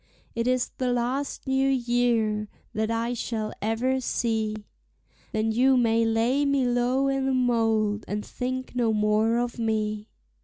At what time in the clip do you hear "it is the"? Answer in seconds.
0.33-0.91